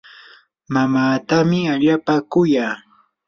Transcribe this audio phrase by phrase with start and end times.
[0.73, 2.67] mamaatami allaapa kuya.